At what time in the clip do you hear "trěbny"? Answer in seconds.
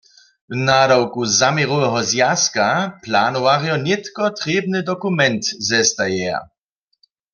4.39-4.79